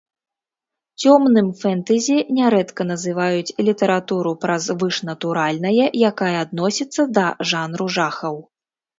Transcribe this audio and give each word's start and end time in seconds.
Цёмным 1.01 1.47
фэнтэзі 1.61 2.15
нярэдка 2.37 2.83
называюць 2.91 3.55
літаратуру 3.67 4.31
пра 4.45 4.55
звышнатуральнае, 4.67 5.85
якая 6.11 6.31
адносіцца 6.45 7.01
да 7.19 7.27
жанру 7.53 7.87
жахаў. 7.97 8.35